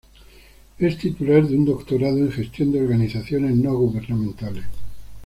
Es 0.79 0.97
titular 0.97 1.47
de 1.47 1.55
un 1.55 1.63
doctorado 1.65 2.17
en 2.17 2.31
gestión 2.31 2.71
de 2.71 2.81
organizaciones 2.81 3.55
no 3.55 3.75
gubernamentales. 3.75 4.65